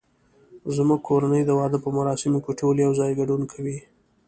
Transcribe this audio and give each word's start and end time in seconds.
زمونږ 0.75 1.01
کورنۍ 1.07 1.41
د 1.45 1.51
واده 1.59 1.77
په 1.83 1.89
مراسمو 1.97 2.39
کې 2.45 2.51
ټول 2.59 2.75
یو 2.85 2.91
ځای 2.99 3.11
ګډون 3.19 3.41
کوي 3.51 3.77